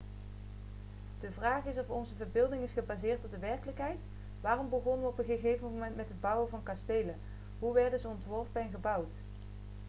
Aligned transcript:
de 1.19 1.31
vraag 1.31 1.65
is 1.65 1.77
of 1.77 1.87
onze 1.89 2.13
verbeelding 2.17 2.63
is 2.63 2.71
gebaseerd 2.71 3.23
op 3.25 3.31
de 3.31 3.37
werkelijkheid 3.37 3.97
waarom 4.41 4.69
begonnen 4.69 5.01
we 5.01 5.07
op 5.07 5.19
een 5.19 5.25
gegeven 5.25 5.71
moment 5.71 5.95
met 5.95 6.07
het 6.07 6.21
bouwen 6.21 6.49
van 6.49 6.63
kastelen 6.63 7.15
hoe 7.59 7.73
werden 7.73 7.99
ze 7.99 8.07
ontworpen 8.07 8.61
en 8.61 8.69
gebouwd 8.69 9.13